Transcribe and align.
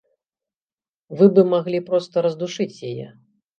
Вы 1.19 1.27
бы 1.35 1.45
маглі 1.53 1.83
проста 1.91 2.25
раздушыць 2.29 2.69
яе. 2.91 3.07